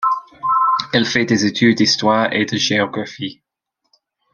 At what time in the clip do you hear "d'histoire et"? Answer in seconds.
1.77-2.45